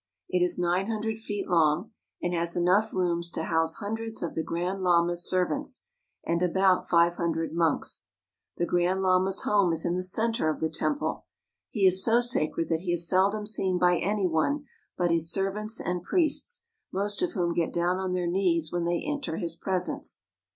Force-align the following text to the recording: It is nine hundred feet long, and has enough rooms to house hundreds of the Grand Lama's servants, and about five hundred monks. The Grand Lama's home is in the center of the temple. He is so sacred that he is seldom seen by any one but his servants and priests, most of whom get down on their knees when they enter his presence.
It 0.29 0.41
is 0.41 0.57
nine 0.57 0.87
hundred 0.87 1.19
feet 1.19 1.47
long, 1.47 1.91
and 2.23 2.33
has 2.33 2.55
enough 2.55 2.91
rooms 2.91 3.29
to 3.33 3.43
house 3.43 3.75
hundreds 3.75 4.23
of 4.23 4.33
the 4.33 4.41
Grand 4.41 4.81
Lama's 4.81 5.29
servants, 5.29 5.85
and 6.25 6.41
about 6.41 6.89
five 6.89 7.17
hundred 7.17 7.53
monks. 7.53 8.05
The 8.57 8.65
Grand 8.65 9.03
Lama's 9.03 9.43
home 9.43 9.71
is 9.71 9.85
in 9.85 9.93
the 9.95 10.01
center 10.01 10.49
of 10.49 10.59
the 10.59 10.71
temple. 10.71 11.27
He 11.69 11.85
is 11.85 12.03
so 12.03 12.19
sacred 12.19 12.67
that 12.69 12.79
he 12.79 12.93
is 12.93 13.07
seldom 13.07 13.45
seen 13.45 13.77
by 13.77 13.97
any 13.99 14.25
one 14.25 14.65
but 14.97 15.11
his 15.11 15.31
servants 15.31 15.79
and 15.79 16.01
priests, 16.01 16.65
most 16.91 17.21
of 17.21 17.33
whom 17.33 17.53
get 17.53 17.71
down 17.71 17.99
on 17.99 18.13
their 18.13 18.25
knees 18.25 18.71
when 18.73 18.85
they 18.85 19.03
enter 19.05 19.37
his 19.37 19.55
presence. 19.55 20.23